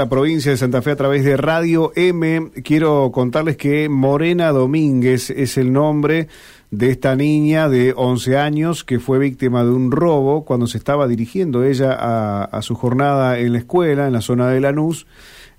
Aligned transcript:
La 0.00 0.08
provincia 0.08 0.52
de 0.52 0.56
Santa 0.56 0.80
Fe 0.80 0.92
a 0.92 0.96
través 0.96 1.24
de 1.24 1.36
Radio 1.36 1.90
M. 1.96 2.52
Quiero 2.62 3.10
contarles 3.10 3.56
que 3.56 3.88
Morena 3.88 4.52
Domínguez 4.52 5.28
es 5.30 5.58
el 5.58 5.72
nombre 5.72 6.28
de 6.70 6.92
esta 6.92 7.16
niña 7.16 7.68
de 7.68 7.94
11 7.96 8.38
años 8.38 8.84
que 8.84 9.00
fue 9.00 9.18
víctima 9.18 9.64
de 9.64 9.70
un 9.70 9.90
robo 9.90 10.44
cuando 10.44 10.68
se 10.68 10.78
estaba 10.78 11.08
dirigiendo 11.08 11.64
ella 11.64 11.96
a, 11.98 12.62
su 12.62 12.76
jornada 12.76 13.40
en 13.40 13.54
la 13.54 13.58
escuela, 13.58 14.06
en 14.06 14.12
la 14.12 14.20
zona 14.20 14.48
de 14.50 14.60
Lanús, 14.60 15.08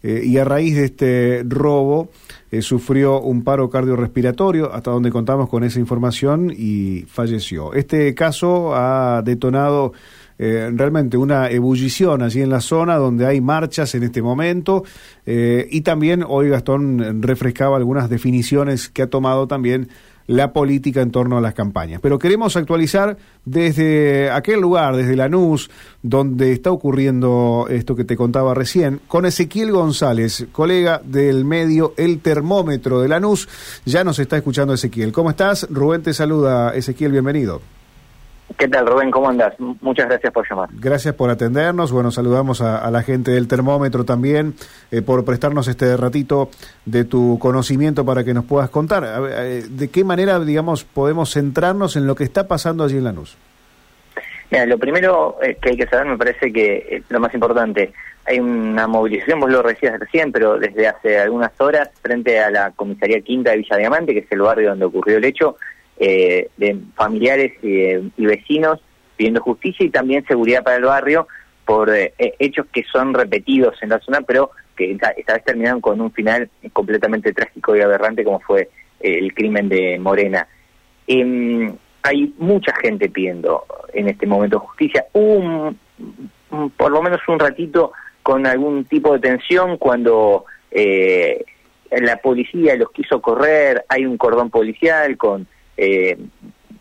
eh, 0.03 0.21
y 0.23 0.37
a 0.37 0.45
raíz 0.45 0.77
de 0.77 0.85
este 0.85 1.43
robo 1.45 2.07
eh, 2.49 2.61
sufrió 2.61 3.19
un 3.19 3.43
paro 3.43 3.69
cardiorrespiratorio, 3.69 4.73
hasta 4.73 4.91
donde 4.91 5.11
contamos 5.11 5.49
con 5.49 5.65
esa 5.65 5.81
información, 5.81 6.49
y 6.49 7.01
falleció. 7.09 7.73
Este 7.73 8.15
caso 8.15 8.73
ha 8.73 9.21
detonado 9.21 9.91
eh, 10.39 10.71
realmente 10.73 11.17
una 11.17 11.49
ebullición 11.49 12.23
allí 12.23 12.41
en 12.41 12.49
la 12.49 12.61
zona 12.61 12.95
donde 12.95 13.25
hay 13.25 13.41
marchas 13.41 13.93
en 13.93 14.03
este 14.03 14.21
momento 14.21 14.85
eh, 15.25 15.67
y 15.69 15.81
también 15.81 16.23
hoy 16.25 16.47
Gastón 16.47 17.21
refrescaba 17.21 17.75
algunas 17.75 18.09
definiciones 18.09 18.87
que 18.87 19.01
ha 19.01 19.09
tomado 19.09 19.47
también 19.47 19.89
la 20.27 20.53
política 20.53 21.01
en 21.01 21.09
torno 21.09 21.39
a 21.39 21.41
las 21.41 21.55
campañas. 21.55 21.99
Pero 22.01 22.19
queremos 22.19 22.55
actualizar 22.55 23.17
desde 23.45 24.29
aquel 24.29 24.61
lugar, 24.61 24.95
desde 24.95 25.15
Lanús, 25.15 25.71
donde 26.03 26.51
está 26.51 26.71
ocurriendo 26.71 27.65
esto 27.67 27.95
que 27.95 28.03
te 28.03 28.15
contaba 28.15 28.53
recién, 28.53 29.01
con 29.07 29.25
Ezequiel 29.25 29.71
González, 29.71 30.45
colega 30.51 31.01
del 31.03 31.45
medio 31.45 31.95
El 31.97 32.19
Termómetro 32.19 33.01
de 33.01 33.07
Lanús. 33.07 33.49
Ya 33.85 34.03
nos 34.03 34.19
está 34.19 34.37
escuchando 34.37 34.75
Ezequiel. 34.75 35.11
¿Cómo 35.11 35.31
estás? 35.31 35.67
Rubén 35.67 36.03
te 36.03 36.13
saluda. 36.13 36.75
Ezequiel, 36.75 37.11
bienvenido. 37.11 37.78
¿Qué 38.59 38.67
tal, 38.67 38.85
Rubén? 38.85 39.09
¿Cómo 39.09 39.29
andas? 39.29 39.53
Muchas 39.57 40.09
gracias 40.09 40.33
por 40.33 40.45
llamar. 40.49 40.67
Gracias 40.73 41.15
por 41.15 41.29
atendernos. 41.29 41.93
Bueno, 41.93 42.11
saludamos 42.11 42.59
a, 42.59 42.91
la 42.91 43.03
gente 43.03 43.31
del 43.31 43.47
termómetro 43.47 44.03
también 44.03 44.53
eh, 44.91 45.01
por 45.01 45.23
prestarnos 45.23 45.69
este 45.69 45.95
ratito 45.95 46.49
de 46.83 47.05
tu 47.05 47.39
conocimiento 47.39 48.03
para 48.03 48.25
que 48.25 48.33
nos 48.33 48.43
puedas 48.43 48.69
contar. 48.69 49.05
Eh, 49.31 49.63
¿De 49.69 49.87
qué 49.87 50.03
manera, 50.03 50.41
digamos, 50.41 50.83
podemos 50.83 51.31
centrarnos 51.31 51.95
en 51.95 52.05
lo 52.05 52.15
que 52.15 52.25
está 52.25 52.49
pasando 52.49 52.83
allí 52.83 52.97
en 52.97 53.05
Lanús? 53.05 53.37
Mira, 54.51 54.65
lo 54.65 54.77
primero 54.77 55.37
eh, 55.41 55.57
que 55.61 55.69
hay 55.69 55.77
que 55.77 55.87
saber, 55.87 56.07
me 56.07 56.17
parece 56.17 56.51
que 56.51 57.01
lo 57.07 57.21
más 57.21 57.33
importante, 57.33 57.93
hay 58.25 58.41
una 58.41 58.87
movilización, 58.87 59.39
vos 59.39 59.49
lo 59.49 59.63
decías 59.63 59.97
recién, 59.97 60.33
pero 60.33 60.59
desde 60.59 60.85
hace 60.85 61.17
algunas 61.17 61.51
horas, 61.61 61.89
frente 62.01 62.41
a 62.41 62.51
la 62.51 62.71
comisaría 62.71 63.21
quinta 63.21 63.51
de 63.51 63.57
Villa 63.57 63.77
Diamante, 63.77 64.11
que 64.11 64.19
es 64.19 64.31
el 64.31 64.41
barrio 64.41 64.71
donde 64.71 64.83
ocurrió 64.83 65.15
el 65.15 65.23
hecho, 65.23 65.55
eh, 66.01 66.47
de 66.55 66.77
familiares 66.95 67.51
y, 67.61 68.25
vecinos 68.25 68.79
pidiendo 69.17 69.41
justicia 69.41 69.85
y 69.85 69.89
también 69.89 70.25
seguridad 70.25 70.63
para 70.63 70.77
el 70.77 70.85
barrio 70.85 71.27
por 71.65 71.93
eh, 71.93 72.13
hechos 72.39 72.67
que 72.71 72.85
son 72.89 73.13
repetidos 73.13 73.75
en 73.81 73.89
la 73.89 73.99
zona, 73.99 74.21
pero 74.21 74.51
que 74.77 74.93
esta, 74.93 75.13
vez 75.33 75.43
terminaron 75.43 75.81
con 75.81 75.99
un 75.99 76.13
final 76.13 76.49
completamente 76.71 77.33
trágico 77.33 77.75
y 77.75 77.81
aberrante 77.81 78.23
como 78.23 78.39
fue 78.39 78.69
eh, 79.01 79.19
el 79.19 79.33
crimen 79.33 79.67
de 79.67 79.99
Morena. 79.99 80.47
Em, 81.05 81.75
hay 82.03 82.33
mucha 82.37 82.73
gente 82.77 83.09
pidiendo 83.09 83.65
en 83.93 84.07
este 84.07 84.25
momento 84.25 84.59
justicia. 84.59 85.05
un, 85.11 85.77
por 86.77 86.91
lo 86.91 87.01
menos 87.01 87.19
un 87.27 87.39
ratito 87.39 87.91
con 88.23 88.47
algún 88.47 88.85
tipo 88.85 89.11
de 89.11 89.19
tensión 89.19 89.75
cuando 89.77 90.45
la 90.71 92.17
policía 92.23 92.77
los 92.77 92.89
quiso 92.91 93.21
correr, 93.21 93.83
hay 93.89 94.05
un 94.05 94.15
cordón 94.17 94.49
policial 94.49 95.17
con 95.17 95.45
eh, 95.79 96.17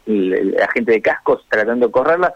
la 0.06 0.68
gente 0.68 0.92
de 0.92 1.02
cascos 1.02 1.44
tratando 1.48 1.86
de 1.86 1.92
correrla. 1.92 2.34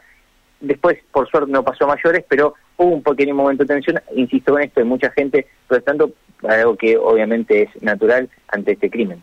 Después, 0.60 0.98
por 1.10 1.28
suerte, 1.28 1.50
no 1.50 1.64
pasó 1.64 1.84
a 1.84 1.88
mayores, 1.88 2.24
pero 2.28 2.54
hubo 2.76 2.94
un 2.94 3.02
pequeño 3.02 3.34
momento 3.34 3.64
de 3.64 3.74
tensión. 3.74 4.00
Insisto 4.14 4.56
en 4.58 4.64
esto, 4.64 4.80
hay 4.80 4.86
mucha 4.86 5.10
gente 5.10 5.46
protestando, 5.66 6.12
algo 6.46 6.76
que 6.76 6.96
obviamente 6.96 7.62
es 7.62 7.82
natural 7.82 8.28
ante 8.48 8.72
este 8.72 8.90
crimen. 8.90 9.22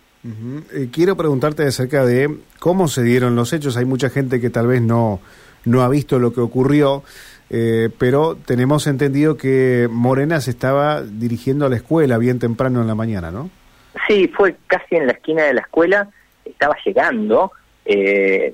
Eh, 0.73 0.89
quiero 0.91 1.15
preguntarte 1.15 1.63
acerca 1.63 2.05
de 2.05 2.39
cómo 2.59 2.87
se 2.87 3.03
dieron 3.03 3.35
los 3.35 3.53
hechos. 3.53 3.77
Hay 3.77 3.85
mucha 3.85 4.09
gente 4.09 4.41
que 4.41 4.49
tal 4.49 4.67
vez 4.67 4.81
no, 4.81 5.21
no 5.63 5.81
ha 5.81 5.89
visto 5.89 6.19
lo 6.19 6.33
que 6.33 6.41
ocurrió, 6.41 7.03
eh, 7.49 7.89
pero 7.97 8.35
tenemos 8.35 8.87
entendido 8.87 9.37
que 9.37 9.87
Morena 9.89 10.41
se 10.41 10.51
estaba 10.51 11.01
dirigiendo 11.01 11.65
a 11.65 11.69
la 11.69 11.77
escuela 11.77 12.17
bien 12.17 12.39
temprano 12.39 12.81
en 12.81 12.87
la 12.87 12.95
mañana, 12.95 13.31
¿no? 13.31 13.49
Sí, 14.07 14.27
fue 14.35 14.55
casi 14.67 14.97
en 14.97 15.07
la 15.07 15.13
esquina 15.13 15.43
de 15.43 15.53
la 15.53 15.61
escuela 15.61 16.09
estaba 16.51 16.75
llegando 16.85 17.51
eh, 17.91 18.53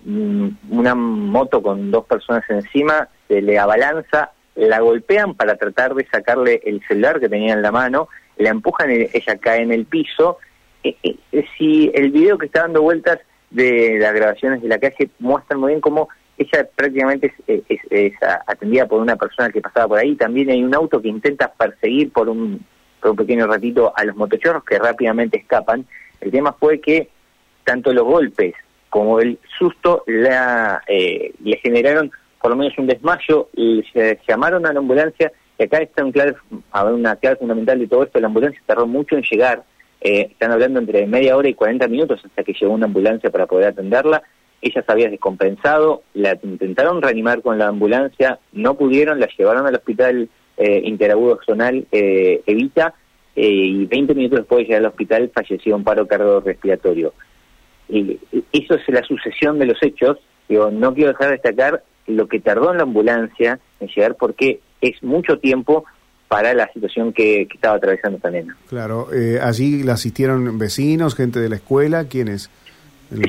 una 0.69 0.95
moto 0.95 1.61
con 1.61 1.91
dos 1.91 2.05
personas 2.05 2.43
encima, 2.49 3.09
se 3.27 3.41
le 3.41 3.59
abalanza, 3.59 4.31
la 4.55 4.79
golpean 4.79 5.33
para 5.33 5.57
tratar 5.57 5.93
de 5.93 6.05
sacarle 6.07 6.61
el 6.63 6.81
celular 6.87 7.19
que 7.19 7.27
tenía 7.27 7.53
en 7.53 7.61
la 7.61 7.71
mano, 7.71 8.07
la 8.37 8.49
empujan 8.49 8.91
y 8.91 9.09
ella 9.11 9.37
cae 9.37 9.61
en 9.61 9.73
el 9.73 9.85
piso. 9.85 10.37
Eh, 10.83 10.95
eh, 11.03 11.45
si 11.57 11.91
el 11.93 12.11
video 12.11 12.37
que 12.37 12.45
está 12.45 12.61
dando 12.61 12.81
vueltas 12.81 13.19
de 13.49 13.97
las 13.99 14.13
grabaciones 14.13 14.61
de 14.61 14.69
la 14.69 14.79
calle 14.79 15.09
muestran 15.19 15.59
muy 15.59 15.71
bien 15.71 15.81
cómo 15.81 16.07
ella 16.37 16.67
prácticamente 16.73 17.33
es, 17.47 18.13
atendida 18.47 18.85
por 18.87 19.01
una 19.01 19.17
persona 19.17 19.49
que 19.49 19.61
pasaba 19.61 19.89
por 19.89 19.99
ahí. 19.99 20.15
También 20.15 20.49
hay 20.49 20.63
un 20.63 20.73
auto 20.73 21.01
que 21.01 21.09
intenta 21.09 21.51
perseguir 21.51 22.11
por 22.11 22.29
un, 22.29 22.65
por 23.01 23.11
un 23.11 23.17
pequeño 23.17 23.47
ratito 23.47 23.91
a 23.95 24.05
los 24.05 24.15
motochorros 24.15 24.63
que 24.63 24.79
rápidamente 24.79 25.37
escapan. 25.37 25.85
El 26.21 26.31
tema 26.31 26.53
fue 26.53 26.79
que 26.79 27.09
tanto 27.65 27.91
los 27.91 28.05
golpes 28.05 28.53
como 28.89 29.19
el 29.19 29.37
susto 29.57 30.03
la, 30.07 30.81
eh, 30.87 31.33
le 31.43 31.57
generaron 31.57 32.11
por 32.45 32.51
lo 32.51 32.57
menos 32.57 32.77
un 32.77 32.85
desmayo, 32.85 33.49
se 33.91 34.19
llamaron 34.27 34.67
a 34.67 34.71
la 34.71 34.77
ambulancia 34.77 35.31
y 35.57 35.63
acá 35.63 35.79
está 35.79 36.05
un 36.05 36.11
clave, 36.11 36.35
una 36.93 37.15
clave 37.15 37.37
fundamental 37.37 37.79
de 37.79 37.87
todo 37.87 38.03
esto, 38.03 38.19
la 38.19 38.27
ambulancia 38.27 38.61
tardó 38.67 38.85
mucho 38.85 39.15
en 39.15 39.23
llegar, 39.23 39.63
eh, 39.99 40.27
están 40.29 40.51
hablando 40.51 40.79
entre 40.79 41.07
media 41.07 41.35
hora 41.35 41.49
y 41.49 41.55
40 41.55 41.87
minutos 41.87 42.21
hasta 42.23 42.43
que 42.43 42.53
llegó 42.53 42.71
una 42.71 42.85
ambulancia 42.85 43.31
para 43.31 43.47
poder 43.47 43.69
atenderla, 43.69 44.21
ella 44.61 44.83
se 44.83 44.91
había 44.91 45.09
descompensado, 45.09 46.03
la 46.13 46.37
intentaron 46.43 47.01
reanimar 47.01 47.41
con 47.41 47.57
la 47.57 47.67
ambulancia, 47.67 48.37
no 48.53 48.75
pudieron, 48.75 49.19
la 49.19 49.27
llevaron 49.35 49.65
al 49.65 49.73
hospital 49.73 50.29
eh, 50.57 50.81
interagudo 50.83 51.39
zonal 51.45 51.87
eh, 51.91 52.43
Evita 52.45 52.93
y 53.35 53.85
20 53.87 54.13
minutos 54.13 54.39
después 54.41 54.59
de 54.59 54.63
llegar 54.65 54.81
al 54.81 54.91
hospital 54.91 55.31
falleció 55.33 55.75
un 55.75 55.83
paro 55.83 56.05
cardiorrespiratorio 56.05 57.13
y 57.89 58.19
eso 58.51 58.75
es 58.75 58.81
la 58.87 59.03
sucesión 59.03 59.59
de 59.59 59.65
los 59.65 59.81
hechos. 59.81 60.17
Digo, 60.47 60.71
no 60.71 60.93
quiero 60.93 61.11
dejar 61.11 61.27
de 61.27 61.33
destacar 61.33 61.83
lo 62.07 62.27
que 62.27 62.39
tardó 62.39 62.71
en 62.71 62.77
la 62.77 62.83
ambulancia 62.83 63.59
en 63.79 63.87
llegar 63.87 64.15
porque 64.15 64.59
es 64.81 65.01
mucho 65.03 65.39
tiempo 65.39 65.85
para 66.27 66.53
la 66.53 66.71
situación 66.73 67.13
que, 67.13 67.47
estaba 67.53 67.77
atravesando 67.77 68.17
esta 68.17 68.31
nena. 68.31 68.57
Claro, 68.67 69.07
eh, 69.13 69.39
allí 69.41 69.83
la 69.83 69.93
asistieron 69.93 70.57
vecinos, 70.57 71.15
gente 71.15 71.39
de 71.39 71.49
la 71.49 71.55
escuela, 71.55 72.05
¿quiénes? 72.05 72.49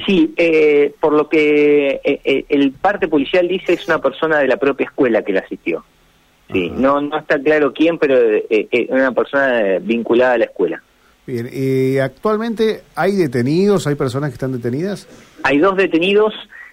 Sí, 0.06 0.32
eh, 0.36 0.94
por 0.98 1.12
lo 1.12 1.28
que 1.28 2.00
eh, 2.02 2.44
el 2.48 2.72
parte 2.72 3.08
policial 3.08 3.46
dice 3.46 3.74
es 3.74 3.86
una 3.86 4.00
persona 4.00 4.38
de 4.38 4.48
la 4.48 4.56
propia 4.56 4.84
escuela 4.84 5.22
que 5.22 5.34
la 5.34 5.40
asistió. 5.40 5.84
Sí, 6.50 6.70
no 6.70 7.00
no 7.00 7.18
está 7.18 7.40
claro 7.40 7.72
quién, 7.72 7.98
pero 7.98 8.16
es 8.48 8.88
una 8.88 9.12
persona 9.12 9.78
vinculada 9.80 10.34
a 10.34 10.38
la 10.38 10.44
escuela. 10.44 10.82
Bien, 11.26 11.50
¿y 11.52 11.98
actualmente 11.98 12.82
hay 12.94 13.16
detenidos, 13.16 13.88
hay 13.88 13.96
personas 13.96 14.30
que 14.30 14.34
están 14.34 14.52
detenidas? 14.52 15.08
Hay 15.42 15.58
dos 15.58 15.76
detenidos 15.76 16.32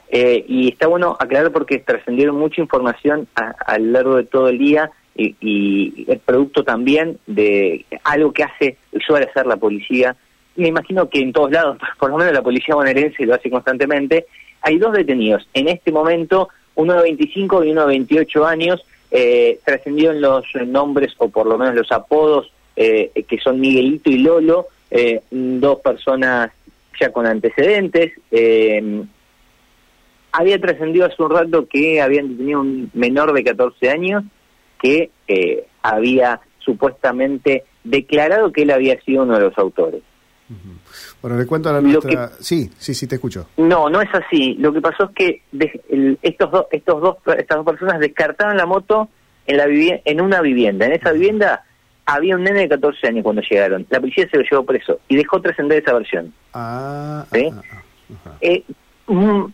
eh, 0.10 0.46
y 0.48 0.70
está 0.70 0.86
bueno 0.86 1.18
aclarar 1.20 1.52
porque 1.52 1.80
trascendieron 1.80 2.38
mucha 2.38 2.62
información 2.62 3.28
a, 3.34 3.80
lo 3.80 3.92
largo 3.92 4.16
de 4.18 4.26
todo 4.26 4.50
el 4.50 4.60
día 4.60 4.92
y, 5.16 5.36
y 5.42 6.06
es 6.08 6.20
producto 6.20 6.64
también 6.64 7.18
de 7.26 7.84
algo 8.04 8.32
que 8.32 8.44
hace, 8.44 8.78
suele 9.06 9.26
hacer 9.26 9.48
la 9.48 9.58
policía. 9.58 10.16
Me 10.56 10.68
imagino 10.68 11.10
que 11.10 11.20
en 11.20 11.34
todos 11.34 11.50
lados, 11.50 11.80
por 12.00 12.12
lo 12.12 12.18
menos 12.18 12.32
la 12.32 12.44
policía 12.44 12.76
bonaerense 12.76 13.26
lo 13.26 13.34
hace 13.34 13.50
constantemente. 13.50 14.28
Hay 14.62 14.78
dos 14.78 14.94
detenidos. 14.94 15.48
En 15.56 15.68
este 15.68 15.92
momento, 15.92 16.50
uno 16.76 16.94
de 16.94 17.02
25 17.02 17.64
y 17.64 17.72
uno 17.72 17.82
de 17.82 17.88
28 17.88 18.46
años, 18.46 18.86
eh, 19.10 19.60
trascendieron 19.66 20.22
los 20.22 20.46
nombres 20.68 21.14
o 21.18 21.30
por 21.30 21.48
lo 21.48 21.58
menos 21.58 21.74
los 21.74 21.92
apodos 21.92 22.52
eh, 22.76 23.12
que 23.28 23.38
son 23.40 23.60
Miguelito 23.60 24.10
y 24.10 24.18
Lolo, 24.18 24.68
eh, 24.90 25.22
dos 25.30 25.80
personas 25.82 26.52
ya 27.00 27.12
con 27.12 27.26
antecedentes. 27.26 28.14
Eh, 28.32 29.04
había 30.32 30.60
trascendido 30.60 31.06
hace 31.06 31.22
un 31.22 31.30
rato 31.30 31.68
que 31.68 32.02
habían 32.02 32.30
detenido 32.30 32.62
un 32.62 32.90
menor 32.94 33.34
de 33.34 33.44
14 33.44 33.90
años 33.90 34.24
que 34.82 35.12
había 35.82 36.42
supuestamente 36.60 37.64
declarado 37.84 38.52
que 38.52 38.64
él 38.64 38.72
había 38.72 39.00
sido 39.02 39.24
uno 39.24 39.36
de 39.36 39.42
los 39.42 39.58
autores. 39.58 40.02
Bueno, 41.22 41.38
le 41.38 41.46
cuento 41.46 41.70
a 41.70 41.74
la 41.74 41.82
nuestra... 41.82 42.32
sí, 42.40 42.70
sí, 42.78 42.94
sí, 42.94 43.08
te 43.08 43.16
escucho. 43.16 43.48
No, 43.58 43.90
no 43.90 44.02
es 44.02 44.10
así. 44.14 44.56
Lo 44.56 44.74
que 44.74 44.82
pasó 44.82 45.06
es 45.06 45.12
que 45.16 45.42
estos, 46.22 46.52
dos 46.52 46.66
estos 46.72 47.02
dos, 47.02 47.18
estas 47.38 47.58
dos 47.58 47.66
personas 47.66 48.00
descartaron 48.00 48.58
la 48.58 48.66
moto 48.66 49.10
en, 49.46 49.58
la 49.58 49.66
en 49.68 50.22
una 50.22 50.42
vivienda. 50.42 50.86
En 50.86 50.94
esa 50.94 51.12
vivienda 51.12 51.64
había 52.06 52.36
un 52.36 52.44
nene 52.44 52.62
de 52.62 52.70
14 52.70 53.08
años 53.08 53.24
cuando 53.24 53.42
llegaron. 53.42 53.86
La 53.90 54.00
policía 54.00 54.28
se 54.30 54.38
lo 54.38 54.44
llevó 54.44 54.64
preso 54.66 55.00
y 55.08 55.16
dejó 55.16 55.42
trascender 55.42 55.82
esa 55.82 55.94
versión. 55.94 56.34
Ah, 56.54 57.26
¿Sí? 57.32 57.50
Ah, 57.52 57.62
ah, 58.26 58.38
eh, 58.42 58.64
mm, 59.08 59.46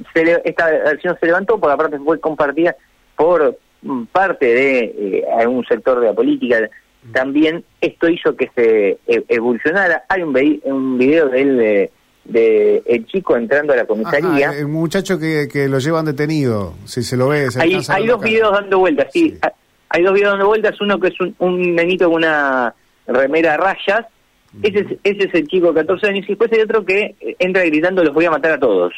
esta 0.44 0.69
versión 0.69 1.18
se 1.19 1.25
levantó 1.25 1.60
porque 1.60 1.74
aparte 1.74 2.00
fue 2.00 2.19
compartida 2.19 2.75
por 3.16 3.57
mm, 3.81 4.04
parte 4.06 4.46
de 4.46 4.80
eh, 4.80 5.24
algún 5.38 5.66
sector 5.66 6.00
de 6.00 6.07
la 6.07 6.13
política 6.13 6.69
también 7.13 7.63
esto 7.81 8.10
hizo 8.10 8.36
que 8.36 8.50
se 8.56 9.00
e, 9.07 9.24
evolucionara. 9.30 10.04
Hay 10.10 10.22
un, 10.22 10.36
un 10.66 10.98
video 10.98 11.30
de 11.30 11.42
él 11.42 11.57
de, 12.25 12.84
el 12.86 13.06
chico 13.07 13.36
entrando 13.36 13.74
a 13.74 13.78
la 13.78 13.86
comisaría. 13.86 14.51
el 14.51 14.68
muchacho 14.68 15.18
que, 15.18 15.48
que, 15.51 15.68
lo 15.68 15.80
llevan 15.80 16.06
detenido, 16.06 16.75
si 16.86 17.01
se 17.01 17.18
lo 17.18 17.30
ve. 17.30 17.48
hay, 17.60 17.80
hay 17.88 18.07
dos 18.07 18.22
videos 18.22 18.51
dando 18.51 18.80
vueltas, 18.80 19.07
sí. 19.12 19.38
Hay 19.89 20.03
dos 20.03 20.13
videos 20.13 20.31
dando 20.31 20.47
vueltas, 20.47 20.80
uno 20.81 21.00
que 21.00 21.07
es 21.07 21.19
un, 21.19 21.36
un 21.39 21.75
nenito 21.75 22.06
con 22.06 22.18
una 22.18 22.74
remera 23.07 23.56
a 23.56 23.57
rayas, 23.57 24.06
ese 24.63 24.80
es, 24.80 24.88
ese 25.03 25.27
es 25.27 25.33
el 25.33 25.47
chico 25.47 25.68
de 25.68 25.81
14 25.81 26.07
años, 26.07 26.25
y 26.25 26.30
después 26.30 26.51
hay 26.51 26.62
otro 26.62 26.83
que 26.83 27.15
entra 27.38 27.63
gritando 27.63 28.03
los 28.03 28.13
voy 28.13 28.25
a 28.25 28.31
matar 28.31 28.53
a 28.53 28.59
todos. 28.59 28.94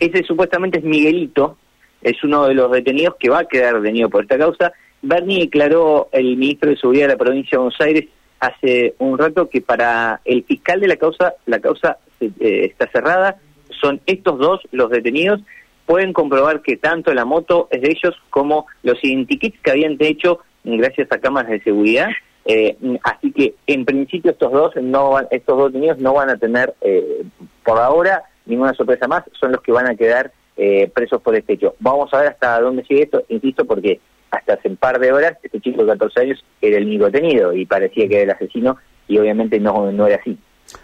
Ese 0.00 0.24
supuestamente 0.24 0.78
es 0.78 0.84
Miguelito, 0.84 1.56
es 2.02 2.22
uno 2.24 2.48
de 2.48 2.54
los 2.54 2.70
detenidos 2.70 3.14
que 3.18 3.30
va 3.30 3.40
a 3.40 3.44
quedar 3.44 3.80
detenido 3.80 4.10
por 4.10 4.22
esta 4.22 4.38
causa. 4.38 4.72
Bernie 5.02 5.40
declaró 5.40 6.08
el 6.12 6.36
ministro 6.36 6.70
de 6.70 6.76
Seguridad 6.76 7.06
de 7.06 7.14
la 7.14 7.18
provincia 7.18 7.50
de 7.52 7.58
Buenos 7.58 7.80
Aires 7.80 8.04
hace 8.40 8.94
un 8.98 9.16
rato 9.18 9.48
que 9.48 9.60
para 9.60 10.20
el 10.24 10.42
fiscal 10.42 10.80
de 10.80 10.88
la 10.88 10.96
causa, 10.96 11.34
la 11.46 11.60
causa 11.60 11.98
eh, 12.20 12.30
está 12.40 12.88
cerrada, 12.88 13.36
son 13.80 14.00
estos 14.06 14.36
dos 14.38 14.60
los 14.72 14.90
detenidos, 14.90 15.40
pueden 15.86 16.12
comprobar 16.12 16.62
que 16.62 16.76
tanto 16.76 17.12
la 17.14 17.24
moto 17.24 17.68
es 17.70 17.82
de 17.82 17.90
ellos 17.90 18.14
como 18.30 18.66
los 18.82 19.02
identikits 19.02 19.60
que 19.60 19.70
habían 19.70 19.96
hecho 19.98 20.40
gracias 20.64 21.10
a 21.10 21.18
cámaras 21.18 21.50
de 21.50 21.62
seguridad. 21.62 22.08
Eh, 22.44 22.76
así 23.04 23.30
que 23.32 23.54
en 23.66 23.84
principio 23.84 24.32
estos 24.32 24.50
dos 24.50 24.74
no 24.82 25.20
estos 25.30 25.56
dos 25.56 25.72
detenidos 25.72 25.98
no 25.98 26.14
van 26.14 26.28
a 26.28 26.36
tener 26.36 26.74
eh, 26.80 27.22
por 27.64 27.78
ahora 27.78 28.24
ninguna 28.46 28.74
sorpresa 28.74 29.06
más, 29.06 29.22
son 29.38 29.52
los 29.52 29.62
que 29.62 29.70
van 29.70 29.88
a 29.88 29.94
quedar 29.94 30.32
eh, 30.56 30.90
presos 30.92 31.22
por 31.22 31.36
este 31.36 31.54
hecho. 31.54 31.76
Vamos 31.78 32.12
a 32.12 32.18
ver 32.18 32.28
hasta 32.28 32.60
dónde 32.60 32.84
sigue 32.84 33.02
esto, 33.02 33.22
insisto, 33.28 33.64
porque 33.64 34.00
hasta 34.30 34.54
hace 34.54 34.68
un 34.68 34.76
par 34.76 34.98
de 34.98 35.12
horas 35.12 35.38
este 35.42 35.60
chico 35.60 35.82
de 35.84 35.92
14 35.92 36.20
años 36.20 36.44
era 36.60 36.78
el 36.78 36.86
único 36.86 37.04
detenido 37.06 37.52
y 37.52 37.66
parecía 37.66 38.08
que 38.08 38.22
era 38.22 38.24
el 38.24 38.30
asesino 38.30 38.76
y 39.06 39.18
obviamente 39.18 39.60
no, 39.60 39.92
no 39.92 40.06
era 40.06 40.16
así. 40.16 40.36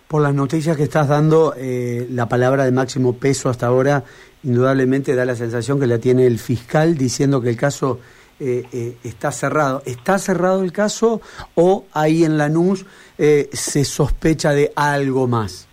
Por 0.06 0.23
las 0.23 0.35
noticias 0.35 0.77
que 0.77 0.83
estás 0.83 1.09
dando, 1.09 1.55
eh, 1.56 2.06
la 2.11 2.29
palabra 2.29 2.65
de 2.65 2.73
máximo 2.73 3.17
peso 3.19 3.49
hasta 3.49 3.67
ahora 3.67 4.05
indudablemente 4.44 5.14
da 5.14 5.25
la 5.25 5.35
sensación 5.35 5.81
que 5.81 5.87
la 5.87 5.99
tiene 5.99 6.26
el 6.26 6.38
fiscal 6.38 6.96
diciendo 6.96 7.40
que 7.40 7.50
el 7.50 7.56
caso 7.56 8.00
eh, 8.40 8.94
está 9.05 9.32
cerrado. 9.32 9.82
¿Está 9.85 10.19
cerrado 10.19 10.62
el 10.62 10.73
caso 10.73 11.20
o 11.55 11.87
ahí 11.93 12.25
en 12.25 12.38
Lanús 12.38 12.87
se 13.17 13.85
sospecha 13.85 14.52
de 14.52 14.70
algo 14.76 15.26
más? 15.26 15.67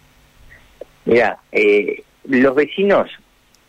Mira, 1.05 1.39
los 2.23 2.55
vecinos 2.55 3.11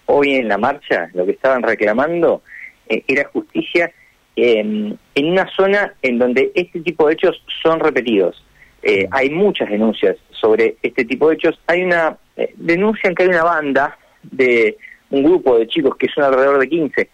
hoy 0.07 0.37
en 0.37 0.49
la 0.49 0.57
marcha 0.57 1.11
lo 1.13 1.27
que 1.27 1.33
estaban 1.33 1.63
reclamando 1.63 2.43
eh, 2.89 3.03
era 3.07 3.29
justicia 3.29 3.93
en 4.37 4.99
una 5.17 5.49
zona 5.57 5.95
en 6.03 6.19
donde 6.19 6.53
este 6.55 6.81
tipo 6.81 7.07
de 7.07 7.15
hechos 7.15 7.43
son 7.63 7.81
repetidos. 7.81 8.45
Eh, 8.83 9.09
hay 9.11 9.31
muchas 9.31 9.71
denuncias 9.71 10.17
sobre 10.31 10.77
este 10.83 11.07
tipo 11.07 11.29
de 11.29 11.37
hechos. 11.37 11.59
Hay 11.67 11.83
una 11.83 12.19
eh, 12.37 12.53
denuncia 12.57 13.09
en 13.09 13.15
que 13.15 13.23
hay 13.23 13.31
una 13.31 13.45
banda 13.45 13.99
de 14.31 14.77
un 15.11 15.23
grupo 15.23 15.59
de 15.59 15.67
chicos 15.67 15.97
que 15.97 16.09
son 16.09 16.25
alrededor 16.25 16.59
de 16.59 16.69
15 16.69 17.09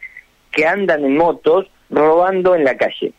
que 0.51 0.67
andan 0.67 1.05
en 1.05 1.17
motos 1.17 1.71
robando 1.91 2.55
en 2.55 2.65
la 2.65 2.77
calle. 2.77 3.13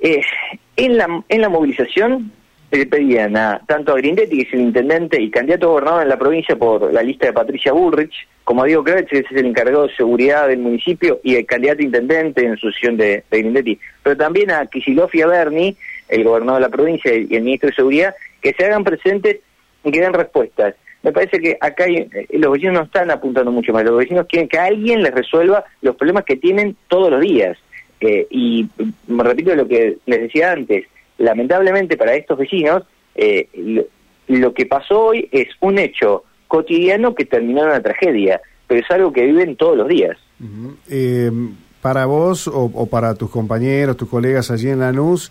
en 0.00 0.96
la 0.96 1.24
en 1.28 1.40
la 1.40 1.48
movilización 1.48 2.32
le 2.70 2.86
pedían 2.86 3.36
a 3.36 3.60
tanto 3.66 3.92
a 3.92 3.96
Grindetti, 3.96 4.36
que 4.36 4.42
es 4.48 4.54
el 4.54 4.60
intendente 4.60 5.20
y 5.20 5.30
candidato 5.30 5.66
a 5.66 5.70
gobernador 5.70 6.02
en 6.02 6.08
la 6.08 6.18
provincia 6.18 6.56
por 6.56 6.92
la 6.92 7.02
lista 7.02 7.26
de 7.26 7.32
Patricia 7.32 7.72
Bullrich, 7.72 8.26
como 8.42 8.62
a 8.62 8.66
Diego 8.66 8.82
Kravitz, 8.82 9.08
que 9.10 9.18
es 9.18 9.26
el 9.30 9.46
encargado 9.46 9.86
de 9.86 9.94
seguridad 9.94 10.48
del 10.48 10.58
municipio 10.58 11.20
y 11.22 11.36
el 11.36 11.46
candidato 11.46 11.82
intendente 11.82 12.44
en 12.44 12.56
sucesión 12.56 12.96
de, 12.96 13.24
de 13.30 13.38
Grindetti, 13.38 13.78
pero 14.02 14.16
también 14.16 14.50
a 14.50 14.66
Kicillof 14.66 15.14
y 15.14 15.22
Berni, 15.22 15.76
el 16.08 16.24
gobernador 16.24 16.60
de 16.60 16.68
la 16.68 16.72
provincia 16.72 17.14
y 17.14 17.34
el 17.34 17.42
ministro 17.42 17.70
de 17.70 17.76
Seguridad, 17.76 18.14
que 18.40 18.52
se 18.52 18.64
hagan 18.66 18.84
presentes 18.84 19.38
y 19.84 19.90
que 19.90 20.00
den 20.00 20.12
respuestas. 20.12 20.74
Me 21.04 21.12
parece 21.12 21.38
que 21.38 21.56
acá 21.60 21.84
eh, 21.86 22.08
los 22.30 22.52
vecinos 22.52 22.74
no 22.74 22.82
están 22.82 23.10
apuntando 23.10 23.52
mucho 23.52 23.72
más, 23.72 23.84
los 23.84 23.98
vecinos 23.98 24.26
quieren 24.26 24.48
que 24.48 24.58
alguien 24.58 25.02
les 25.02 25.14
resuelva 25.14 25.64
los 25.82 25.94
problemas 25.94 26.24
que 26.24 26.36
tienen 26.36 26.76
todos 26.88 27.10
los 27.10 27.20
días. 27.20 27.56
Eh, 28.00 28.26
y 28.30 28.68
me 29.06 29.22
repito 29.22 29.54
lo 29.54 29.68
que 29.68 29.98
les 30.06 30.20
decía 30.20 30.52
antes, 30.52 30.86
lamentablemente 31.18 31.96
para 31.96 32.14
estos 32.14 32.38
vecinos, 32.38 32.82
eh, 33.14 33.48
lo, 34.28 34.54
que 34.54 34.66
pasó 34.66 35.06
hoy 35.06 35.28
es 35.30 35.48
un 35.60 35.78
hecho 35.78 36.24
cotidiano 36.48 37.14
que 37.14 37.24
terminó 37.24 37.62
en 37.62 37.68
una 37.68 37.82
tragedia, 37.82 38.40
pero 38.66 38.80
es 38.80 38.90
algo 38.90 39.12
que 39.12 39.22
viven 39.22 39.56
todos 39.56 39.76
los 39.76 39.88
días. 39.88 40.18
Eh, 40.90 41.30
para 41.80 42.06
vos 42.06 42.48
o, 42.48 42.86
para 42.86 43.14
tus 43.14 43.30
compañeros, 43.30 43.96
tus 43.96 44.08
colegas 44.08 44.50
allí 44.50 44.70
en 44.70 44.80
Lanús, 44.80 45.30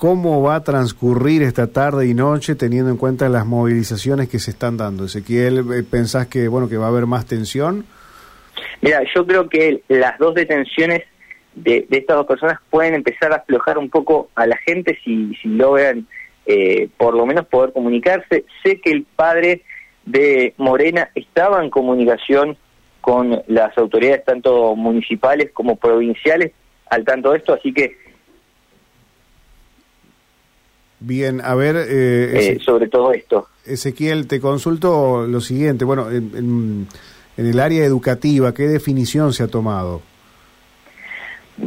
¿cómo 0.00 0.42
va 0.42 0.54
a 0.54 0.64
transcurrir 0.64 1.42
esta 1.42 1.66
tarde 1.66 2.06
y 2.06 2.14
noche 2.14 2.54
teniendo 2.54 2.90
en 2.90 2.96
cuenta 2.96 3.28
las 3.28 3.44
movilizaciones 3.44 4.30
que 4.30 4.38
se 4.38 4.50
están 4.50 4.78
dando? 4.78 5.04
Ezequiel, 5.04 5.58
eh, 5.58 5.82
¿pensás 5.82 6.26
que, 6.26 6.48
bueno, 6.48 6.70
que 6.70 6.78
va 6.78 6.86
a 6.86 6.88
haber 6.88 7.04
más 7.04 7.26
tensión? 7.26 7.84
Mira, 8.80 9.02
yo 9.14 9.26
creo 9.26 9.50
que 9.50 9.82
las 9.88 10.18
dos 10.18 10.34
detenciones 10.34 11.02
de, 11.54 11.86
estas 11.90 12.16
dos 12.16 12.26
personas 12.26 12.58
pueden 12.70 12.94
empezar 12.94 13.30
a 13.32 13.36
aflojar 13.36 13.76
un 13.76 13.90
poco 13.90 14.30
a 14.36 14.46
la 14.46 14.56
gente 14.56 14.98
si, 15.04 15.34
si 15.34 15.48
logran 15.48 16.06
eh, 16.46 16.88
por 16.96 17.14
lo 17.14 17.26
menos 17.26 17.46
poder 17.46 17.74
comunicarse. 17.74 18.46
Sé 18.64 18.80
que 18.80 18.92
el 18.92 19.04
padre 19.04 19.64
de 20.06 20.54
Morena 20.56 21.10
estaba 21.14 21.62
en 21.62 21.68
comunicación 21.68 22.56
con 23.02 23.42
las 23.48 23.76
autoridades 23.76 24.24
tanto 24.24 24.74
municipales 24.76 25.50
como 25.52 25.76
provinciales 25.76 26.52
al 26.88 27.04
tanto 27.04 27.32
de 27.32 27.38
esto, 27.38 27.52
así 27.52 27.74
que... 27.74 28.09
Bien, 31.00 31.40
a 31.42 31.54
ver... 31.54 31.76
Eh, 31.76 32.52
eh, 32.52 32.58
sobre 32.64 32.88
todo 32.88 33.12
esto. 33.12 33.48
Ezequiel, 33.64 34.26
te 34.26 34.40
consulto 34.40 35.26
lo 35.26 35.40
siguiente, 35.40 35.84
bueno, 35.84 36.10
en 36.10 36.86
el 37.36 37.60
área 37.60 37.84
educativa, 37.84 38.52
¿qué 38.52 38.64
definición 38.64 39.32
se 39.32 39.44
ha 39.44 39.48
tomado? 39.48 40.02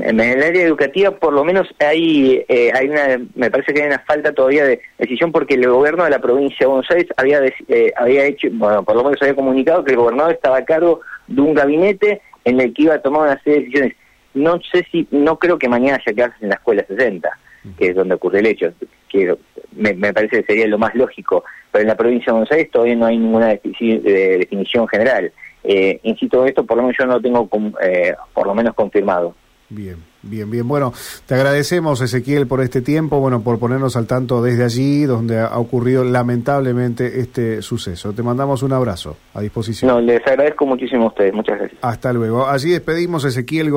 en 0.01 0.19
el 0.19 0.41
área 0.41 0.63
educativa 0.63 1.11
por 1.11 1.33
lo 1.33 1.43
menos 1.43 1.67
hay 1.79 2.43
eh, 2.47 2.71
hay 2.73 2.89
una 2.89 3.19
me 3.35 3.51
parece 3.51 3.73
que 3.73 3.81
hay 3.81 3.87
una 3.87 3.99
falta 3.99 4.33
todavía 4.33 4.65
de 4.65 4.81
decisión 4.97 5.31
porque 5.31 5.55
el 5.55 5.67
gobierno 5.67 6.03
de 6.03 6.09
la 6.09 6.19
provincia 6.19 6.57
de 6.61 6.65
Buenos 6.65 6.89
Aires 6.89 7.07
había 7.17 7.41
eh, 7.67 7.93
había 7.95 8.25
hecho 8.25 8.47
bueno 8.51 8.83
por 8.83 8.95
lo 8.95 9.03
menos 9.03 9.21
había 9.21 9.35
comunicado 9.35 9.83
que 9.83 9.91
el 9.91 9.97
gobernador 9.97 10.33
estaba 10.33 10.57
a 10.57 10.65
cargo 10.65 11.01
de 11.27 11.41
un 11.41 11.53
gabinete 11.53 12.21
en 12.45 12.59
el 12.59 12.73
que 12.73 12.83
iba 12.83 12.95
a 12.95 13.01
tomar 13.01 13.23
una 13.23 13.43
serie 13.43 13.59
de 13.59 13.65
decisiones 13.65 13.95
no 14.33 14.59
sé 14.71 14.85
si 14.91 15.07
no 15.11 15.37
creo 15.37 15.59
que 15.59 15.69
mañana 15.69 16.01
haya 16.03 16.15
clases 16.15 16.41
en 16.41 16.49
la 16.49 16.55
escuela 16.55 16.85
60 16.87 17.29
que 17.77 17.87
es 17.89 17.95
donde 17.95 18.15
ocurre 18.15 18.39
el 18.39 18.47
hecho 18.47 18.73
que 19.13 19.37
me, 19.75 20.13
parece 20.13 20.41
que 20.41 20.43
sería 20.43 20.67
lo 20.67 20.77
más 20.77 20.93
lógico 20.95 21.43
pero 21.71 21.83
en 21.83 21.87
la 21.87 21.95
provincia 21.95 22.25
de 22.27 22.31
Buenos 22.33 22.51
Aires 22.51 22.71
todavía 22.71 22.95
no 22.95 23.05
hay 23.05 23.17
ninguna 23.17 23.47
definición 23.47 24.87
general 24.87 25.31
eh, 25.63 25.99
insisto 26.03 26.45
esto 26.45 26.65
por 26.65 26.77
lo 26.77 26.83
menos 26.83 26.97
yo 26.99 27.05
no 27.05 27.13
lo 27.13 27.21
tengo 27.21 27.49
eh, 27.81 28.13
por 28.33 28.47
lo 28.47 28.55
menos 28.55 28.73
confirmado 28.73 29.35
Bien, 29.75 29.97
bien, 30.21 30.51
bien. 30.51 30.67
Bueno, 30.67 30.93
te 31.25 31.33
agradecemos, 31.33 31.99
Ezequiel, 32.01 32.45
por 32.45 32.61
este 32.61 32.81
tiempo, 32.81 33.19
bueno, 33.19 33.41
por 33.41 33.57
ponernos 33.57 33.95
al 33.95 34.05
tanto 34.05 34.43
desde 34.43 34.63
allí, 34.63 35.03
donde 35.05 35.39
ha 35.39 35.57
ocurrido 35.57 36.03
lamentablemente 36.03 37.19
este 37.19 37.61
suceso. 37.63 38.13
Te 38.13 38.21
mandamos 38.21 38.61
un 38.61 38.73
abrazo 38.73 39.17
a 39.33 39.41
disposición. 39.41 39.89
No, 39.89 39.99
les 39.99 40.25
agradezco 40.27 40.67
muchísimo 40.67 41.05
a 41.05 41.07
ustedes. 41.07 41.33
Muchas 41.33 41.57
gracias. 41.57 41.79
Hasta 41.81 42.13
luego. 42.13 42.47
Allí 42.47 42.69
despedimos 42.69 43.25
Ezequiel 43.25 43.71